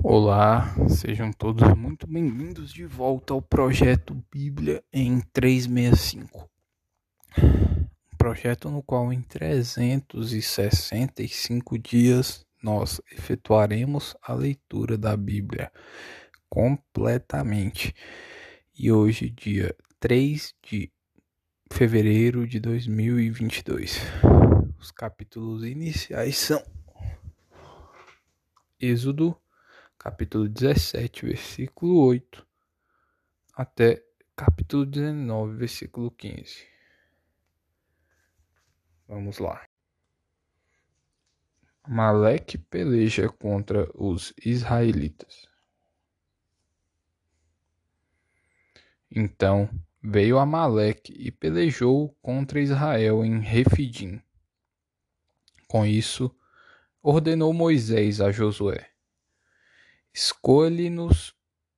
[0.00, 6.48] Olá, sejam todos muito bem-vindos de volta ao projeto Bíblia em 365.
[7.36, 15.72] Um projeto no qual em 365 dias nós efetuaremos a leitura da Bíblia
[16.48, 17.92] completamente.
[18.78, 20.92] E hoje, dia 3 de
[21.72, 24.00] fevereiro de 2022.
[24.78, 26.62] Os capítulos iniciais são
[28.80, 29.36] Êxodo
[29.98, 32.46] capítulo 17, versículo 8,
[33.54, 34.04] até
[34.36, 36.66] capítulo 19, versículo 15.
[39.08, 39.66] Vamos lá.
[41.86, 45.48] Maleque peleja contra os israelitas.
[49.10, 49.68] Então
[50.02, 54.22] veio Amaleque e pelejou contra Israel em Refidim.
[55.66, 56.34] Com isso,
[57.02, 58.90] ordenou Moisés a Josué:
[60.12, 61.34] Escolhe-nos,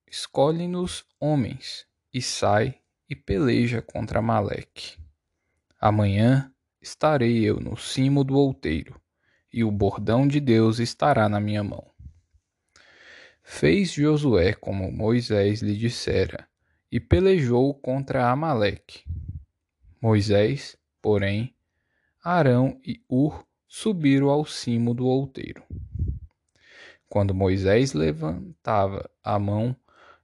[0.07, 4.99] escolhe-nos homens, e sai e peleja contra Maleque.
[5.79, 9.01] Amanhã estarei eu no cimo do outeiro,
[9.53, 11.91] e o bordão de Deus estará na minha mão.
[13.43, 16.49] Fez Josué como Moisés lhe dissera,
[16.91, 19.05] e pelejou contra Amaleque.
[20.01, 21.55] Moisés, porém,
[22.23, 25.63] Arão e Ur subiram ao cimo do outeiro.
[27.11, 29.75] Quando Moisés levantava a mão,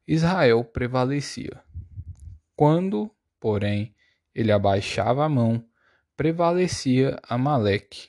[0.06, 1.60] Israel prevalecia.
[2.54, 3.92] Quando, porém,
[4.32, 5.64] ele abaixava a mão,
[6.16, 8.08] prevalecia Amaleque.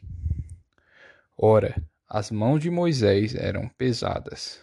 [1.35, 1.75] Ora,
[2.07, 4.61] as mãos de Moisés eram pesadas.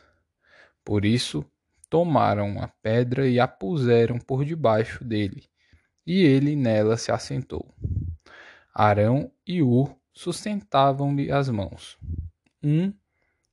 [0.85, 1.45] Por isso,
[1.91, 5.43] tomaram a pedra e a puseram por debaixo dele,
[6.07, 7.75] e ele nela se assentou.
[8.73, 11.99] Arão e Ur sustentavam-lhe as mãos,
[12.63, 12.93] um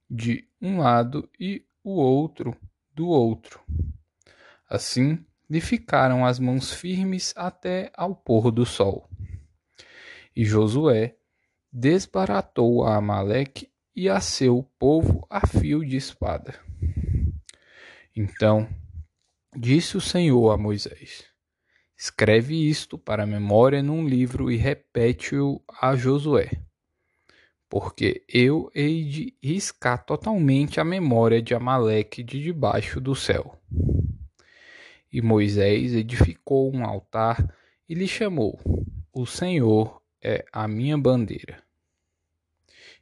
[0.08, 2.56] de um lado e o outro
[2.94, 3.59] do outro.
[4.70, 9.09] Assim lhe ficaram as mãos firmes até ao pôr do sol.
[10.35, 11.16] E Josué
[11.72, 16.58] desbaratou a Amaleque e a seu povo a fio de espada.
[18.16, 18.69] Então
[19.56, 21.25] disse o Senhor a Moisés:
[21.97, 26.52] Escreve isto para memória num livro e repete-o a Josué
[27.72, 33.58] porque eu hei de riscar totalmente a memória de Amaleque de debaixo do céu.
[35.09, 37.56] E Moisés edificou um altar
[37.88, 38.59] e lhe chamou:
[39.14, 41.64] O Senhor é a minha bandeira.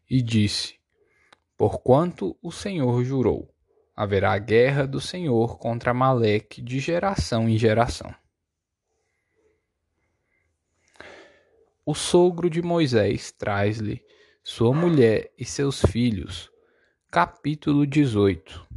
[0.08, 0.76] E disse:
[1.58, 3.52] Porquanto o Senhor jurou,
[3.96, 8.14] haverá guerra do Senhor contra Amaleque de geração em geração.
[11.84, 14.08] O sogro de Moisés traz-lhe
[14.52, 16.52] sua mulher e seus filhos.
[17.12, 18.68] Capítulo 18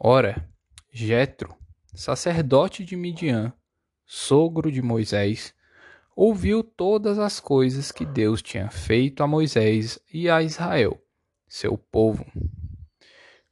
[0.00, 0.48] Ora,
[0.90, 1.54] Jetro,
[1.94, 3.52] sacerdote de Midian,
[4.06, 5.54] sogro de Moisés,
[6.16, 10.98] ouviu todas as coisas que Deus tinha feito a Moisés e a Israel,
[11.46, 12.24] seu povo,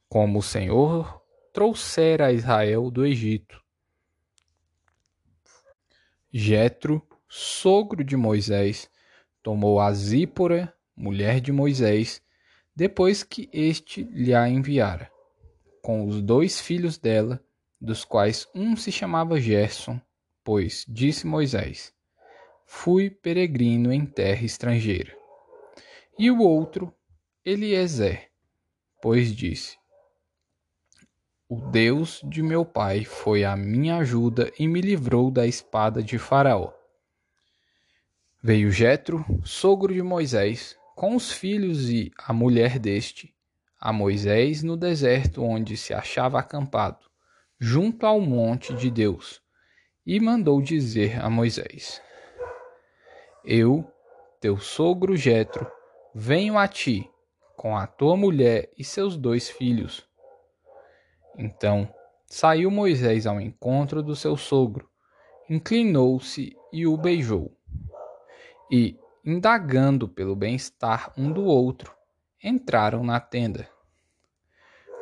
[0.09, 1.21] como o Senhor
[1.53, 3.63] trouxera a Israel do Egito.
[6.33, 6.99] Jetro,
[7.29, 8.89] sogro de Moisés,
[9.45, 12.19] tomou a Zípora, mulher de Moisés,
[12.75, 15.11] depois que este lhe a enviara,
[15.83, 17.39] com os dois filhos dela,
[17.79, 20.01] dos quais um se chamava Gerson,
[20.43, 21.93] pois, disse Moisés,
[22.65, 25.15] fui peregrino em terra estrangeira.
[26.17, 26.91] E o outro,
[27.45, 28.31] Eliezer,
[28.99, 29.77] pois disse,
[31.47, 36.17] o Deus de meu pai foi a minha ajuda e me livrou da espada de
[36.17, 36.73] Faraó.
[38.47, 43.33] Veio Jetro, sogro de Moisés, com os filhos e a mulher deste,
[43.81, 47.07] a Moisés no deserto onde se achava acampado,
[47.59, 49.41] junto ao monte de Deus,
[50.05, 51.99] e mandou dizer a Moisés:
[53.43, 53.83] Eu,
[54.39, 55.65] teu sogro Jetro,
[56.13, 57.09] venho a ti
[57.57, 60.07] com a tua mulher e seus dois filhos.
[61.35, 61.91] Então
[62.27, 64.87] saiu Moisés ao encontro do seu sogro,
[65.49, 67.54] inclinou-se e o beijou
[68.71, 71.93] e, indagando pelo bem-estar um do outro,
[72.43, 73.69] entraram na tenda.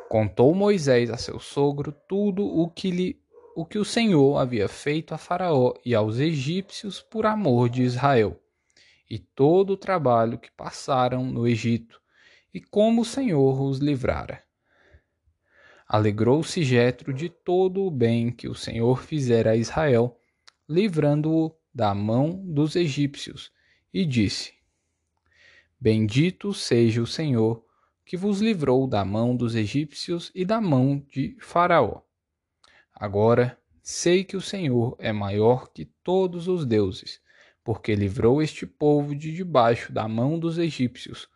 [0.08, 3.24] Contou Moisés a seu sogro tudo o que lhe
[3.56, 8.40] o que o Senhor havia feito a Faraó e aos egípcios por amor de Israel,
[9.08, 12.00] e todo o trabalho que passaram no Egito,
[12.52, 14.42] e como o Senhor os livrara.
[15.86, 20.18] Alegrou-se Jetro de todo o bem que o Senhor fizera a Israel,
[20.68, 23.52] livrando-o da mão dos egípcios,
[23.92, 24.54] e disse:
[25.80, 27.64] Bendito seja o Senhor,
[28.04, 32.02] que vos livrou da mão dos egípcios e da mão de Faraó.
[32.94, 37.20] Agora sei que o Senhor é maior que todos os deuses,
[37.62, 41.28] porque livrou este povo de debaixo da mão dos egípcios,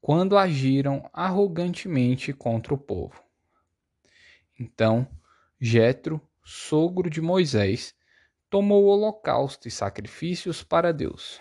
[0.00, 3.22] quando agiram arrogantemente contra o povo.
[4.58, 5.06] Então,
[5.60, 7.94] Jetro, sogro de Moisés,
[8.50, 11.40] tomou holocausto e sacrifícios para Deus.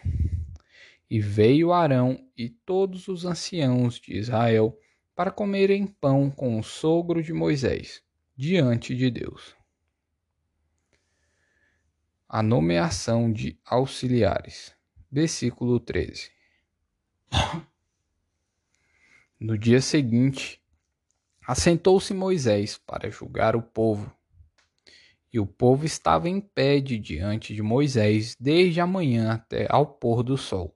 [1.10, 4.78] E veio Arão e todos os anciãos de Israel
[5.16, 8.04] para comerem pão com o sogro de Moisés,
[8.38, 9.56] diante de Deus.
[12.28, 14.74] A nomeação de auxiliares.
[15.12, 16.30] Versículo 13.
[19.40, 20.62] No dia seguinte,
[21.48, 24.14] assentou-se Moisés para julgar o povo.
[25.32, 29.86] E o povo estava em pé de diante de Moisés desde a manhã até ao
[29.86, 30.76] pôr do sol.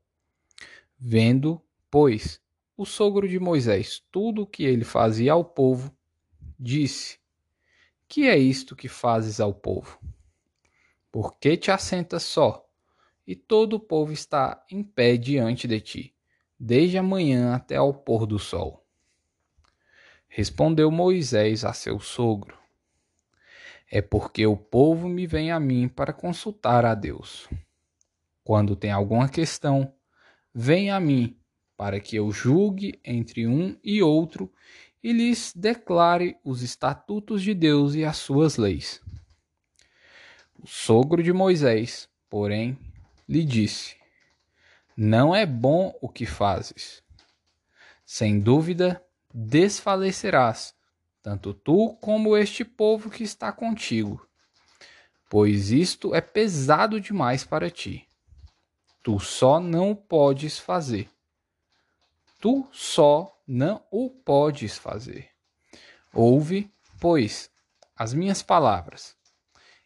[0.98, 2.40] Vendo, pois,
[2.78, 5.96] o sogro de Moisés tudo o que ele fazia ao povo,
[6.60, 7.20] disse:
[8.08, 10.00] Que é isto que fazes ao povo?
[11.12, 12.68] Por que te assentas só?
[13.26, 16.16] E todo o povo está em pé diante de ti,
[16.60, 18.86] desde a manhã até ao pôr do sol.
[20.28, 22.58] Respondeu Moisés a seu sogro:
[23.90, 27.48] É porque o povo me vem a mim para consultar a Deus.
[28.44, 29.94] Quando tem alguma questão,
[30.56, 31.36] Venha a mim,
[31.76, 34.54] para que eu julgue entre um e outro
[35.02, 39.02] e lhes declare os estatutos de Deus e as suas leis.
[40.62, 42.78] O sogro de Moisés, porém,
[43.28, 43.96] lhe disse:
[44.96, 47.02] Não é bom o que fazes.
[48.06, 49.04] Sem dúvida,
[49.34, 50.76] desfalecerás,
[51.24, 54.28] tanto tu como este povo que está contigo,
[55.30, 58.06] pois isto é pesado demais para ti.
[59.02, 61.10] Tu só não o podes fazer.
[62.42, 65.30] Tu só não o podes fazer.
[66.14, 67.50] Ouve, pois,
[67.96, 69.16] as minhas palavras.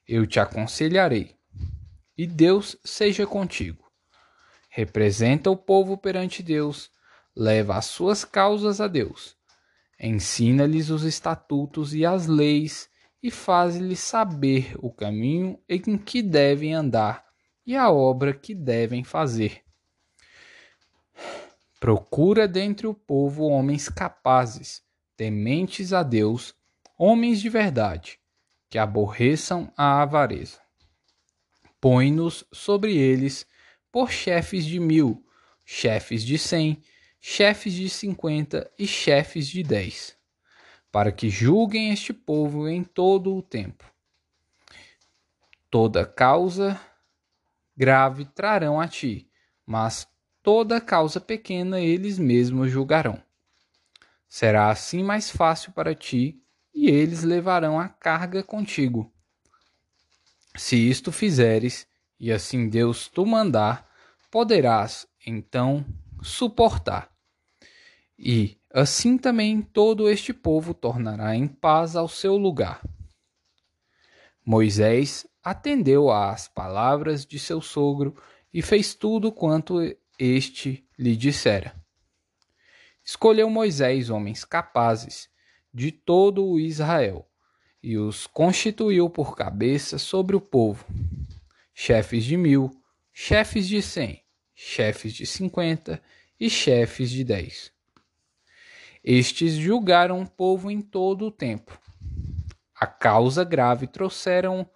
[0.07, 1.35] Eu te aconselharei.
[2.17, 3.85] E Deus seja contigo.
[4.69, 6.89] Representa o povo perante Deus,
[7.35, 9.36] leva as suas causas a Deus.
[9.99, 12.89] Ensina-lhes os estatutos e as leis
[13.21, 17.25] e faz-lhes saber o caminho em que devem andar
[17.65, 19.63] e a obra que devem fazer.
[21.79, 24.83] Procura dentre o povo homens capazes,
[25.15, 26.55] tementes a Deus,
[26.97, 28.19] homens de verdade,
[28.69, 30.59] que aborreçam a avareza.
[31.81, 33.45] Põe-nos sobre eles
[33.91, 35.23] por chefes de mil,
[35.65, 36.81] chefes de cem,
[37.19, 40.15] chefes de cinquenta e chefes de dez,
[40.91, 43.83] para que julguem este povo em todo o tempo.
[45.69, 46.79] Toda causa
[47.75, 49.29] grave trarão a ti,
[49.65, 50.07] mas
[50.41, 53.21] toda causa pequena eles mesmos julgarão.
[54.27, 56.41] Será assim mais fácil para ti,
[56.73, 59.11] e eles levarão a carga contigo.
[60.55, 61.87] Se isto fizeres,
[62.19, 63.89] e assim Deus tu mandar,
[64.29, 65.85] poderás então
[66.21, 67.09] suportar.
[68.17, 72.81] E assim também todo este povo tornará em paz ao seu lugar.
[74.45, 78.15] Moisés atendeu às palavras de seu sogro
[78.53, 79.79] e fez tudo quanto
[80.17, 81.75] este lhe dissera.
[83.03, 85.29] Escolheu Moisés homens capazes
[85.73, 87.25] de todo o Israel
[87.81, 90.85] e os constituiu por cabeça sobre o povo,
[91.73, 92.71] chefes de mil,
[93.13, 94.23] chefes de cem,
[94.59, 96.01] chefes de cinquenta
[96.39, 97.71] e chefes de dez.
[99.03, 101.79] Estes julgaram o povo em todo o tempo.
[102.73, 104.67] A causa grave trouxeram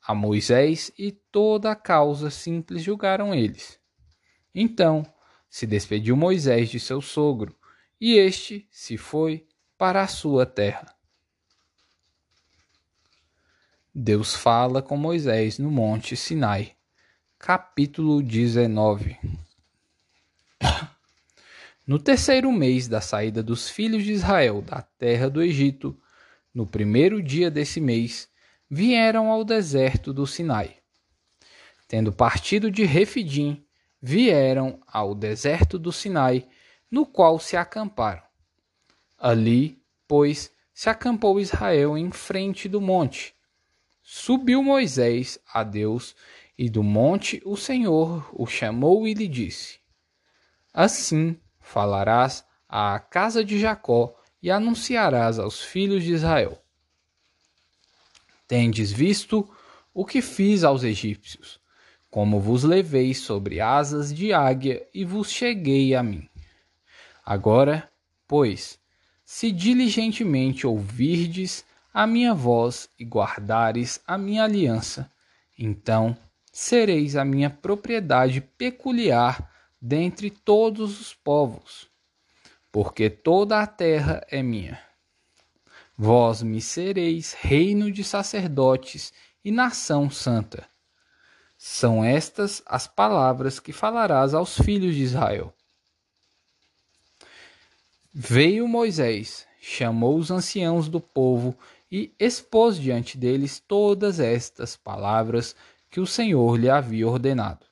[0.00, 3.76] a Moisés e toda a causa simples julgaram eles.
[4.54, 5.04] Então
[5.50, 7.58] se despediu Moisés de seu sogro,
[8.00, 10.86] e este se foi para a sua terra.
[13.92, 16.76] Deus fala com Moisés no Monte Sinai,
[17.44, 19.18] capítulo 19.
[21.84, 26.00] No terceiro mês da saída dos filhos de Israel da terra do Egito,
[26.54, 28.28] no primeiro dia desse mês,
[28.70, 30.76] vieram ao deserto do Sinai.
[31.88, 33.66] Tendo partido de Refidim,
[34.00, 36.46] vieram ao deserto do Sinai,
[36.88, 38.22] no qual se acamparam.
[39.18, 43.34] Ali, pois, se acampou Israel em frente do monte.
[44.00, 46.14] Subiu Moisés a Deus,
[46.62, 49.80] e do monte o Senhor o chamou e lhe disse:
[50.72, 56.56] Assim falarás à casa de Jacó e anunciarás aos filhos de Israel:
[58.46, 59.52] Tendes visto
[59.92, 61.58] o que fiz aos egípcios,
[62.08, 66.28] como vos levei sobre asas de águia e vos cheguei a mim.
[67.26, 67.90] Agora,
[68.28, 68.78] pois,
[69.24, 75.10] se diligentemente ouvirdes a minha voz e guardares a minha aliança,
[75.58, 76.16] então
[76.52, 81.88] sereis a minha propriedade peculiar dentre todos os povos,
[82.70, 84.78] porque toda a terra é minha.
[85.96, 89.12] Vós me sereis reino de sacerdotes
[89.44, 90.66] e nação santa.
[91.56, 95.54] São estas as palavras que falarás aos filhos de Israel.
[98.12, 101.56] Veio Moisés, chamou os anciãos do povo
[101.90, 105.56] e expôs diante deles todas estas palavras
[105.92, 107.66] que o Senhor lhe havia ordenado.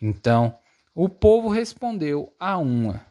[0.00, 0.56] Então
[0.94, 3.04] o povo respondeu a uma: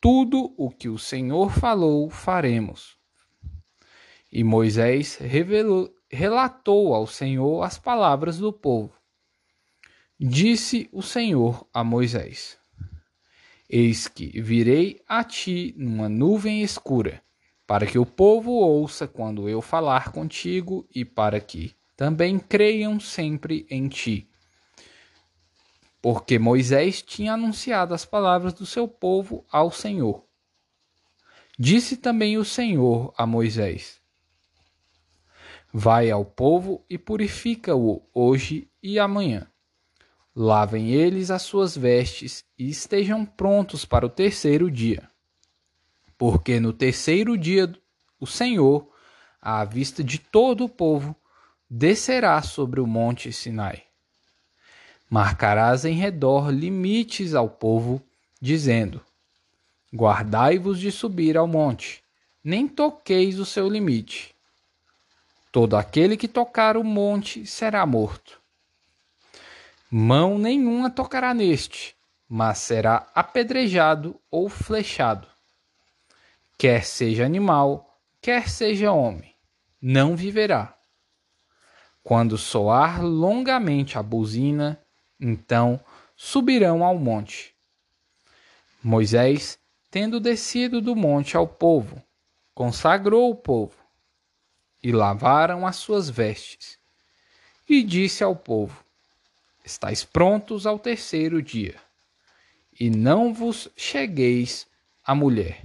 [0.00, 2.96] Tudo o que o Senhor falou, faremos.
[4.30, 8.94] E Moisés revelou, relatou ao Senhor as palavras do povo.
[10.16, 12.58] Disse o Senhor a Moisés:
[13.68, 17.20] Eis que virei a ti numa nuvem escura,
[17.66, 23.66] para que o povo ouça quando eu falar contigo e para que também creiam sempre
[23.68, 24.26] em ti.
[26.00, 30.24] Porque Moisés tinha anunciado as palavras do seu povo ao Senhor.
[31.58, 34.00] Disse também o Senhor a Moisés:
[35.70, 39.46] Vai ao povo e purifica-o hoje e amanhã
[40.34, 45.06] Lavem eles as suas vestes e estejam prontos para o terceiro dia.
[46.16, 47.70] Porque no terceiro dia
[48.18, 48.90] o Senhor,
[49.38, 51.14] à vista de todo o povo,
[51.70, 53.84] descerá sobre o monte Sinai.
[55.08, 58.02] Marcarás em redor limites ao povo,
[58.40, 59.00] dizendo:
[59.94, 62.02] Guardai-vos de subir ao monte,
[62.42, 64.34] nem toqueis o seu limite.
[65.52, 68.40] Todo aquele que tocar o monte será morto.
[69.90, 71.96] Mão nenhuma tocará neste,
[72.28, 75.26] mas será apedrejado ou flechado.
[76.56, 79.34] Quer seja animal, quer seja homem,
[79.82, 80.79] não viverá.
[82.02, 84.80] Quando soar longamente a buzina,
[85.20, 85.78] então
[86.16, 87.54] subirão ao monte.
[88.82, 89.58] Moisés,
[89.90, 92.02] tendo descido do monte ao povo,
[92.54, 93.76] consagrou o povo,
[94.82, 96.78] e lavaram as suas vestes,
[97.68, 98.82] e disse ao povo:
[99.64, 101.76] estáis prontos ao terceiro dia,
[102.78, 104.66] e não vos chegueis
[105.04, 105.62] à mulher.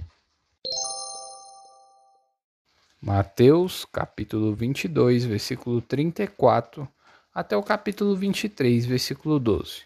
[3.06, 6.88] Mateus capítulo 22, versículo 34
[7.32, 9.82] até o capítulo 23, versículo 12.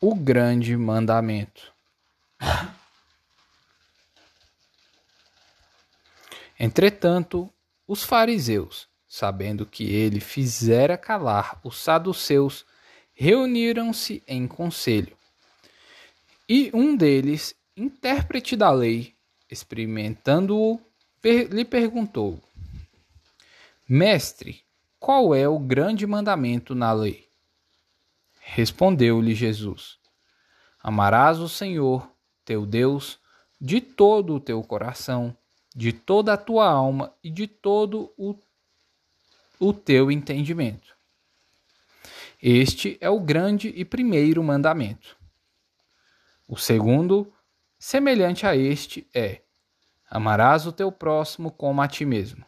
[0.00, 1.70] O grande mandamento.
[6.58, 7.52] Entretanto,
[7.86, 12.64] os fariseus sabendo que ele fizera calar os saduceus,
[13.12, 15.16] reuniram-se em conselho.
[16.48, 19.14] E um deles, intérprete da lei,
[19.50, 20.80] experimentando-o,
[21.26, 22.40] per lhe perguntou:
[23.88, 24.62] Mestre,
[24.96, 27.28] qual é o grande mandamento na lei?
[28.38, 29.98] Respondeu-lhe Jesus:
[30.80, 32.08] Amarás o Senhor,
[32.44, 33.18] teu Deus,
[33.60, 35.36] de todo o teu coração,
[35.74, 38.38] de toda a tua alma e de todo o
[39.58, 40.94] o teu entendimento.
[42.40, 45.16] Este é o grande e primeiro mandamento.
[46.46, 47.32] O segundo,
[47.80, 49.40] semelhante a este, é:
[50.08, 52.44] amarás o teu próximo como a ti mesmo.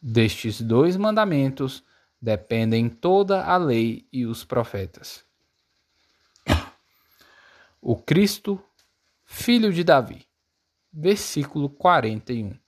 [0.00, 1.82] Destes dois mandamentos
[2.20, 5.24] dependem toda a lei e os profetas.
[7.80, 8.62] O Cristo,
[9.24, 10.26] filho de Davi.
[10.92, 12.58] Versículo 41.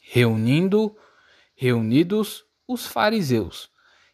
[0.00, 0.96] Reunindo
[1.56, 3.70] Reunidos os fariseus,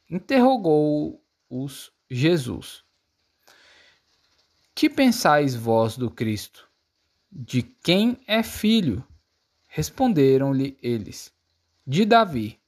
[0.09, 2.85] interrogou-os Jesus:
[4.75, 6.70] Que pensais vós do Cristo?
[7.31, 9.07] De quem é filho?
[9.67, 11.33] Responderam-lhe eles:
[11.87, 12.61] De Davi.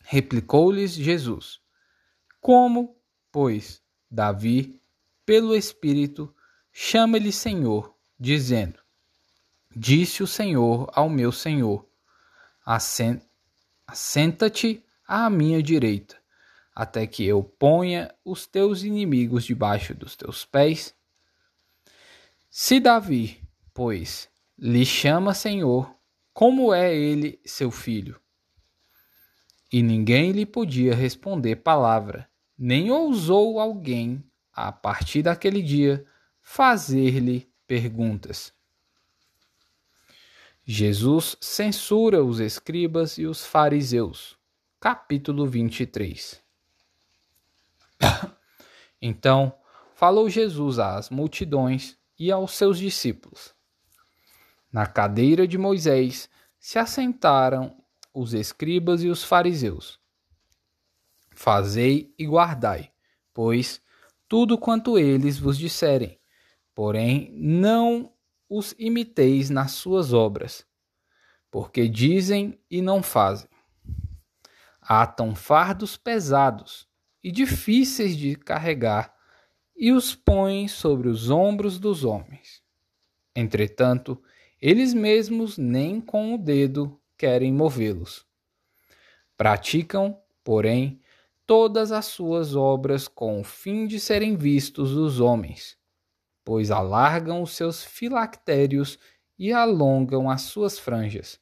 [0.00, 1.60] Replicou-lhes Jesus:
[2.40, 2.96] Como,
[3.30, 4.80] pois, Davi,
[5.26, 6.34] pelo Espírito,
[6.72, 8.78] chama-lhe Senhor, dizendo:
[9.76, 11.86] Disse o Senhor ao meu Senhor:
[12.64, 13.30] Assenta
[13.90, 16.16] Assenta-te à minha direita,
[16.72, 20.94] até que eu ponha os teus inimigos debaixo dos teus pés.
[22.48, 23.42] Se Davi,
[23.80, 25.90] pois, lhe chama Senhor,
[26.34, 28.20] como é ele seu filho?
[29.72, 34.22] E ninguém lhe podia responder palavra, nem ousou alguém,
[34.52, 36.04] a partir daquele dia,
[36.42, 38.52] fazer-lhe perguntas.
[40.62, 44.36] Jesus censura os escribas e os fariseus.
[44.78, 46.38] Capítulo 23.
[49.00, 49.54] Então
[49.94, 53.58] falou Jesus às multidões e aos seus discípulos.
[54.72, 57.76] Na cadeira de Moisés se assentaram
[58.14, 59.98] os escribas e os fariseus.
[61.34, 62.92] Fazei e guardai,
[63.32, 63.80] pois,
[64.28, 66.20] tudo quanto eles vos disserem,
[66.74, 68.12] porém não
[68.48, 70.66] os imiteis nas suas obras,
[71.50, 73.48] porque dizem e não fazem.
[74.80, 76.86] Atam fardos pesados
[77.22, 79.14] e difíceis de carregar
[79.76, 82.62] e os põem sobre os ombros dos homens.
[83.34, 84.22] Entretanto,
[84.60, 88.26] eles mesmos nem com o dedo querem movê-los.
[89.36, 91.00] Praticam, porém,
[91.46, 95.76] todas as suas obras com o fim de serem vistos dos homens,
[96.44, 98.98] pois alargam os seus filactérios
[99.38, 101.40] e alongam as suas franjas.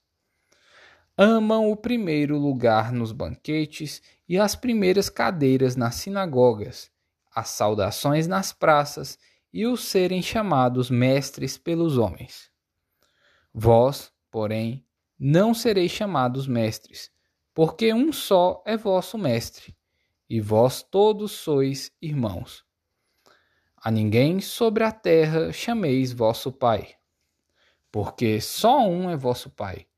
[1.16, 6.90] Amam o primeiro lugar nos banquetes e as primeiras cadeiras nas sinagogas
[7.38, 9.16] as saudações nas praças
[9.52, 12.50] e os serem chamados mestres pelos homens.
[13.60, 14.86] Vós, porém,
[15.18, 17.10] não sereis chamados mestres,
[17.52, 19.76] porque um só é vosso mestre,
[20.30, 22.64] e vós todos sois irmãos.
[23.76, 26.94] A ninguém sobre a terra chameis vosso Pai,
[27.90, 29.88] porque só um é vosso Pai,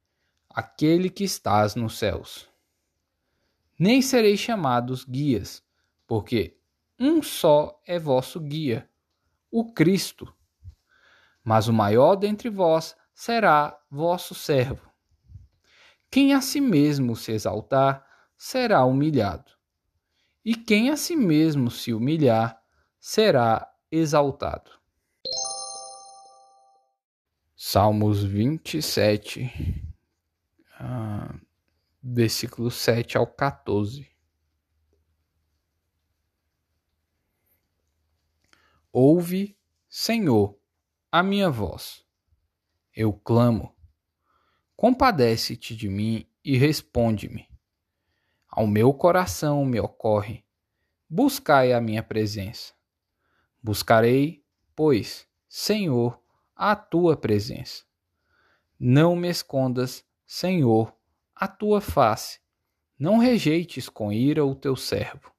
[0.49, 2.49] aquele que estás nos céus.
[3.79, 5.62] Nem sereis chamados guias,
[6.07, 6.57] porque
[6.99, 8.88] um só é vosso guia,
[9.50, 10.35] o Cristo.
[11.45, 14.91] Mas o maior dentre vós será vosso servo.
[16.11, 18.03] Quem a si mesmo se exaltar
[18.35, 19.53] será humilhado,
[20.43, 22.59] e quem a si mesmo se humilhar
[22.99, 24.71] será exaltado.
[27.55, 29.53] Salmos 27,
[30.79, 31.39] ah,
[32.03, 34.11] versículos 7 ao 14.
[38.91, 39.59] Ouve,
[39.91, 40.59] Senhor,
[41.12, 42.09] a minha voz.
[43.02, 43.75] Eu clamo.
[44.76, 47.49] Compadece-te de mim e responde-me.
[48.47, 50.45] Ao meu coração me ocorre:
[51.08, 52.75] buscai a minha presença.
[53.63, 54.45] Buscarei,
[54.76, 56.21] pois, Senhor,
[56.54, 57.84] a tua presença.
[58.78, 60.95] Não me escondas, Senhor,
[61.34, 62.39] a tua face.
[62.99, 65.32] Não rejeites com ira o teu servo.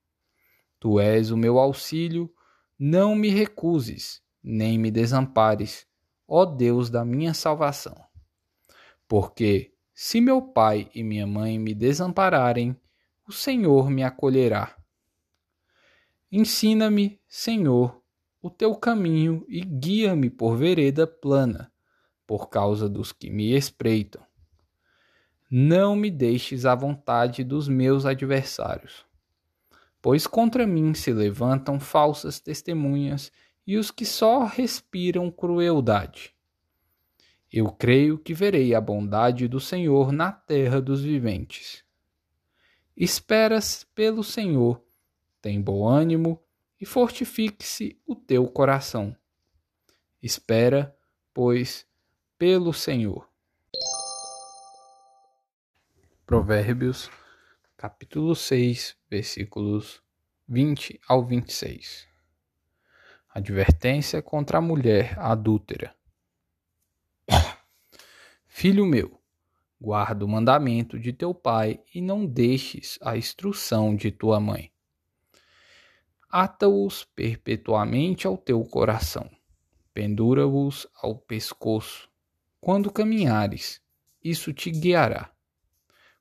[0.80, 2.34] Tu és o meu auxílio
[2.80, 5.86] não me recuses, nem me desampares,
[6.34, 7.96] ó Deus da minha salvação.
[9.06, 12.74] Porque, se meu pai e minha mãe me desampararem,
[13.28, 14.78] o Senhor me acolherá.
[16.32, 18.02] Ensina-me, Senhor,
[18.41, 21.70] o teu caminho e guia-me por vereda plana,
[22.26, 24.26] por causa dos que me espreitam.
[25.52, 29.06] Não me deixes à vontade dos meus adversários
[30.02, 33.32] pois contra mim se levantam falsas testemunhas
[33.65, 36.34] e os que só respiram crueldade.
[37.52, 41.84] Eu creio que verei a bondade do Senhor na terra dos viventes.
[42.95, 44.82] Esperas pelo Senhor,
[45.41, 46.41] tem bom ânimo
[46.80, 49.15] e fortifique-se o teu coração.
[50.21, 50.95] Espera,
[51.34, 51.86] pois,
[52.38, 53.28] pelo Senhor.
[56.26, 57.10] Provérbios
[57.82, 60.04] capítulo 6, versículos
[60.47, 62.11] 20 ao 26.
[63.34, 65.96] Advertência contra a mulher adúltera.
[68.46, 69.22] Filho meu,
[69.80, 74.70] guarda o mandamento de teu pai e não deixes a instrução de tua mãe.
[76.30, 79.32] Ata-os perpetuamente ao teu coração,
[79.94, 82.10] pendura-os ao pescoço.
[82.60, 83.82] Quando caminhares,
[84.22, 85.32] isso te guiará.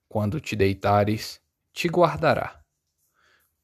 [0.08, 1.40] Quando te deitares,
[1.72, 2.64] te guardará.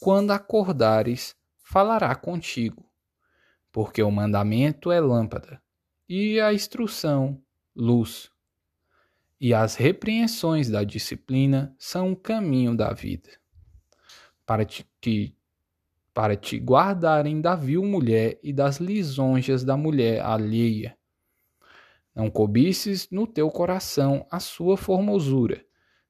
[0.01, 2.87] Quando acordares, falará contigo,
[3.77, 5.61] porque o mandamento é lâmpada,
[6.09, 7.39] e a instrução,
[7.75, 8.31] luz.
[9.39, 13.29] E as repreensões da disciplina são o caminho da vida.
[14.47, 14.87] Para te,
[16.15, 20.97] para te guardarem da vil mulher e das lisonjas da mulher alheia.
[22.15, 25.63] Não cobices no teu coração a sua formosura,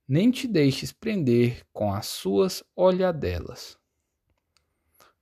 [0.07, 3.76] nem te deixes prender com as suas olhadelas.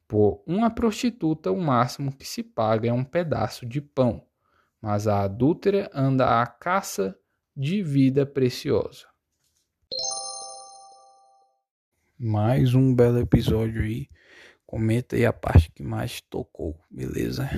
[0.06, 4.26] Por uma prostituta, o máximo que se paga é um pedaço de pão,
[4.80, 7.18] mas a adúltera anda à caça
[7.56, 9.06] de vida preciosa.
[12.18, 14.08] Mais um belo episódio aí.
[14.64, 17.48] Comenta aí a parte que mais tocou, beleza?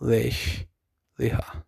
[0.00, 0.66] Lesh,
[1.18, 1.62] Lehar.